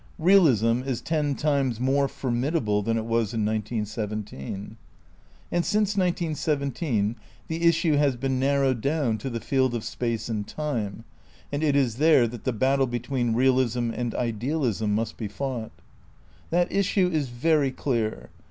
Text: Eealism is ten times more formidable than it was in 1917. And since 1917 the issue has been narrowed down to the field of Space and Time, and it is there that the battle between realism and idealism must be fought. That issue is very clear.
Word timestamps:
Eealism 0.19 0.83
is 0.83 0.99
ten 0.99 1.35
times 1.35 1.79
more 1.79 2.07
formidable 2.07 2.81
than 2.81 2.97
it 2.97 3.05
was 3.05 3.35
in 3.35 3.45
1917. 3.45 4.75
And 5.51 5.63
since 5.63 5.95
1917 5.95 7.15
the 7.47 7.61
issue 7.63 7.97
has 7.97 8.15
been 8.15 8.39
narrowed 8.39 8.81
down 8.81 9.19
to 9.19 9.29
the 9.29 9.39
field 9.39 9.75
of 9.75 9.83
Space 9.83 10.27
and 10.27 10.47
Time, 10.47 11.03
and 11.51 11.61
it 11.61 11.75
is 11.75 11.97
there 11.97 12.27
that 12.27 12.45
the 12.45 12.51
battle 12.51 12.87
between 12.87 13.35
realism 13.35 13.91
and 13.93 14.15
idealism 14.15 14.95
must 14.95 15.17
be 15.17 15.27
fought. 15.27 15.71
That 16.49 16.71
issue 16.71 17.07
is 17.07 17.29
very 17.29 17.69
clear. 17.69 18.31